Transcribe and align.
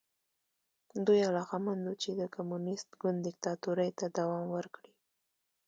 دوی 1.05 1.19
علاقمند 1.29 1.81
وو 1.85 1.93
چې 2.03 2.09
د 2.21 2.21
کمونېست 2.35 2.89
ګوند 3.01 3.19
دیکتاتورۍ 3.27 3.89
ته 3.99 4.05
دوام 4.17 4.45
ورکړي. 4.57 4.93